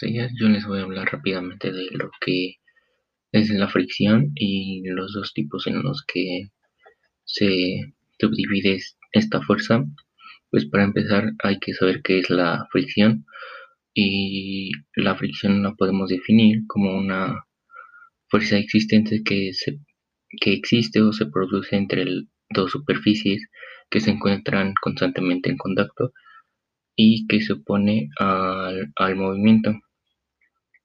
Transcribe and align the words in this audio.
días, 0.00 0.32
yo 0.38 0.48
les 0.48 0.66
voy 0.66 0.80
a 0.80 0.82
hablar 0.82 1.08
rápidamente 1.12 1.72
de 1.72 1.86
lo 1.92 2.10
que 2.20 2.56
es 3.32 3.50
la 3.50 3.68
fricción 3.68 4.32
y 4.34 4.82
los 4.88 5.12
dos 5.12 5.32
tipos 5.34 5.66
en 5.66 5.82
los 5.82 6.02
que 6.06 6.48
se 7.24 7.92
subdivide 8.18 8.78
esta 9.12 9.42
fuerza. 9.42 9.84
Pues 10.50 10.66
para 10.66 10.84
empezar 10.84 11.32
hay 11.42 11.58
que 11.58 11.74
saber 11.74 12.02
qué 12.02 12.20
es 12.20 12.30
la 12.30 12.66
fricción 12.70 13.26
y 13.94 14.70
la 14.94 15.16
fricción 15.16 15.62
la 15.62 15.74
podemos 15.74 16.08
definir 16.10 16.66
como 16.66 16.96
una 16.96 17.44
fuerza 18.28 18.58
existente 18.58 19.22
que, 19.24 19.52
se, 19.52 19.78
que 20.40 20.52
existe 20.52 21.02
o 21.02 21.12
se 21.12 21.26
produce 21.26 21.76
entre 21.76 22.04
dos 22.50 22.70
superficies 22.70 23.48
que 23.90 24.00
se 24.00 24.10
encuentran 24.10 24.74
constantemente 24.80 25.50
en 25.50 25.56
contacto 25.56 26.12
y 26.96 27.26
que 27.26 27.40
se 27.40 27.52
opone 27.54 28.08
al, 28.18 28.92
al 28.96 29.16
movimiento. 29.16 29.74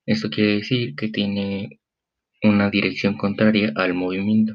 Esto 0.05 0.29
quiere 0.29 0.57
decir 0.57 0.95
que 0.95 1.09
tiene 1.09 1.79
una 2.43 2.70
dirección 2.70 3.17
contraria 3.17 3.71
al 3.75 3.93
movimiento. 3.93 4.53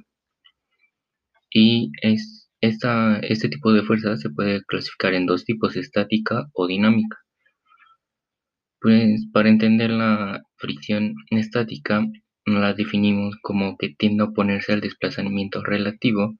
Y 1.50 1.90
es, 2.02 2.50
esta, 2.60 3.18
este 3.20 3.48
tipo 3.48 3.72
de 3.72 3.82
fuerza 3.82 4.16
se 4.16 4.30
puede 4.30 4.62
clasificar 4.64 5.14
en 5.14 5.26
dos 5.26 5.44
tipos, 5.44 5.76
estática 5.76 6.46
o 6.52 6.66
dinámica. 6.66 7.16
Pues 8.80 9.26
para 9.32 9.48
entender 9.48 9.90
la 9.90 10.42
fricción 10.56 11.14
estática, 11.30 12.04
la 12.44 12.74
definimos 12.74 13.36
como 13.42 13.76
que 13.76 13.94
tiende 13.98 14.22
a 14.22 14.26
oponerse 14.26 14.72
al 14.72 14.80
desplazamiento 14.80 15.62
relativo 15.64 16.36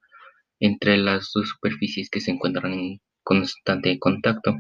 entre 0.61 0.97
las 0.99 1.31
dos 1.35 1.49
superficies 1.49 2.11
que 2.11 2.21
se 2.21 2.31
encuentran 2.31 2.73
en 2.73 3.01
constante 3.23 3.99
contacto. 3.99 4.55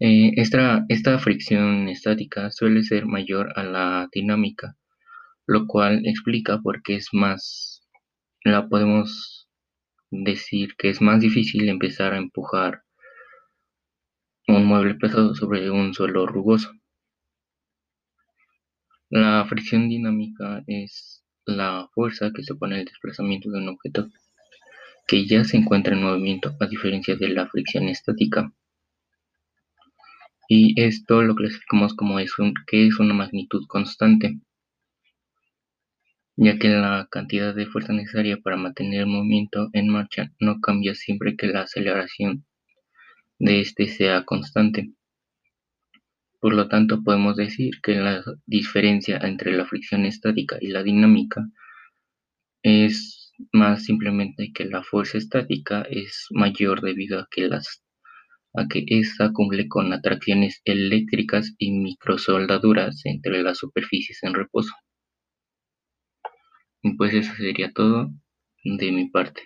Eh, 0.00 0.32
esta, 0.36 1.18
fricción 1.18 1.88
estática 1.88 2.52
suele 2.52 2.82
ser 2.84 3.06
mayor 3.06 3.52
a 3.58 3.64
la 3.64 4.08
dinámica, 4.12 4.76
lo 5.46 5.66
cual 5.66 6.06
explica 6.06 6.60
por 6.60 6.82
qué 6.82 6.96
es 6.96 7.08
más, 7.12 7.82
la 8.44 8.68
podemos 8.68 9.48
decir 10.10 10.76
que 10.78 10.90
es 10.90 11.00
más 11.02 11.20
difícil 11.20 11.68
empezar 11.68 12.14
a 12.14 12.18
empujar 12.18 12.84
un 14.46 14.66
mueble 14.66 14.94
pesado 14.94 15.34
sobre 15.34 15.70
un 15.70 15.92
suelo 15.94 16.26
rugoso. 16.26 16.70
La 19.10 19.44
fricción 19.46 19.88
dinámica 19.88 20.62
es 20.68 21.24
la 21.44 21.88
fuerza 21.92 22.30
que 22.32 22.44
se 22.44 22.52
opone 22.52 22.76
al 22.76 22.84
desplazamiento 22.84 23.50
de 23.50 23.58
un 23.58 23.68
objeto 23.70 24.08
que 25.08 25.26
ya 25.26 25.44
se 25.44 25.56
encuentra 25.56 25.94
en 25.96 26.04
movimiento, 26.04 26.54
a 26.60 26.66
diferencia 26.66 27.16
de 27.16 27.28
la 27.30 27.48
fricción 27.48 27.88
estática 27.88 28.52
y 30.48 30.80
esto 30.80 31.22
lo 31.22 31.34
clasificamos 31.34 31.94
como 31.94 32.18
es 32.18 32.32
que 32.66 32.86
es 32.86 32.98
una 32.98 33.12
magnitud 33.12 33.66
constante, 33.68 34.40
ya 36.36 36.58
que 36.58 36.68
la 36.70 37.06
cantidad 37.10 37.54
de 37.54 37.66
fuerza 37.66 37.92
necesaria 37.92 38.38
para 38.38 38.56
mantener 38.56 39.00
el 39.00 39.06
movimiento 39.08 39.68
en 39.74 39.88
marcha 39.88 40.32
no 40.40 40.60
cambia 40.60 40.94
siempre 40.94 41.36
que 41.36 41.48
la 41.48 41.62
aceleración 41.62 42.46
de 43.38 43.60
este 43.60 43.88
sea 43.88 44.24
constante. 44.24 44.90
Por 46.40 46.54
lo 46.54 46.68
tanto, 46.68 47.02
podemos 47.02 47.36
decir 47.36 47.80
que 47.82 47.96
la 47.96 48.22
diferencia 48.46 49.18
entre 49.18 49.52
la 49.52 49.66
fricción 49.66 50.06
estática 50.06 50.56
y 50.60 50.68
la 50.68 50.82
dinámica 50.82 51.46
es 52.62 53.34
más 53.52 53.84
simplemente 53.84 54.50
que 54.54 54.64
la 54.64 54.82
fuerza 54.82 55.18
estática 55.18 55.82
es 55.82 56.26
mayor 56.30 56.80
debido 56.80 57.18
a 57.20 57.28
que 57.30 57.48
las 57.48 57.82
a 58.54 58.66
que 58.68 58.84
ésta 58.88 59.32
cumple 59.32 59.68
con 59.68 59.92
atracciones 59.92 60.60
eléctricas 60.64 61.54
y 61.58 61.72
microsoldaduras 61.72 63.02
entre 63.04 63.42
las 63.42 63.58
superficies 63.58 64.22
en 64.22 64.34
reposo. 64.34 64.72
pues 66.96 67.14
eso 67.14 67.32
sería 67.36 67.72
todo 67.72 68.10
de 68.64 68.92
mi 68.92 69.08
parte. 69.10 69.42